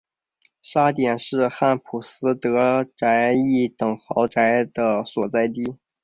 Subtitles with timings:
[0.63, 5.77] 沙点是汉普斯德宅邸等豪宅的所在地。